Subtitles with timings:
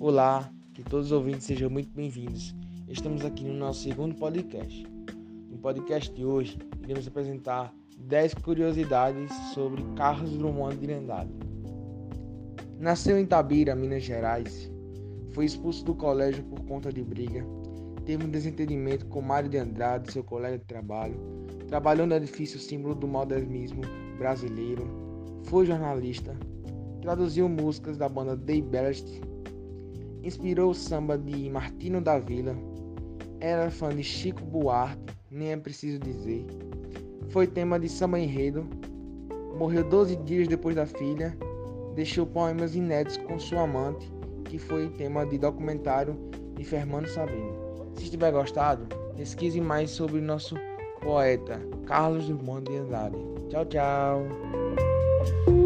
[0.00, 2.54] Olá, que todos os ouvintes sejam muito bem-vindos.
[2.86, 4.86] Estamos aqui no nosso segundo podcast.
[5.50, 11.32] No podcast de hoje, iremos apresentar 10 curiosidades sobre Carlos Drummond de Andrade.
[12.78, 14.70] Nasceu em Tabira, Minas Gerais.
[15.32, 17.44] Foi expulso do colégio por conta de briga.
[18.06, 21.16] Teve um desentendimento com Mário de Andrade, seu colega de trabalho.
[21.66, 23.82] Trabalhou no edifício símbolo do modernismo
[24.16, 24.88] brasileiro.
[25.46, 26.36] Foi jornalista.
[27.02, 29.20] Traduziu músicas da banda The Best
[30.28, 32.54] inspirou o samba de Martino da Vila,
[33.40, 36.46] era fã de Chico Buarque, nem é preciso dizer.
[37.30, 38.66] Foi tema de samba enredo,
[39.58, 41.36] morreu 12 dias depois da filha,
[41.94, 44.10] deixou poemas inéditos com sua amante,
[44.44, 46.16] que foi tema de documentário
[46.56, 47.92] de Fernando Sabino.
[47.94, 50.54] Se tiver gostado, pesquise mais sobre nosso
[51.00, 53.16] poeta Carlos Drummond de Andrade.
[53.48, 55.57] Tchau, tchau!